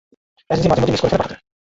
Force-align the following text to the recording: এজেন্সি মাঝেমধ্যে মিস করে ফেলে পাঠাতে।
এজেন্সি 0.49 0.69
মাঝেমধ্যে 0.69 0.93
মিস 0.93 1.01
করে 1.01 1.11
ফেলে 1.11 1.21
পাঠাতে। 1.21 1.35